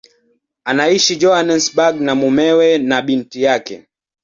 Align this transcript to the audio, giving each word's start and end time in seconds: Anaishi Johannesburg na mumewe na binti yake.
Anaishi 0.69 1.13
Johannesburg 1.21 1.95
na 2.01 2.13
mumewe 2.15 2.77
na 2.77 3.01
binti 3.01 3.43
yake. 3.43 3.85